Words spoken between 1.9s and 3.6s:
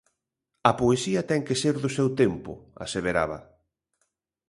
seu tempo, aseveraba.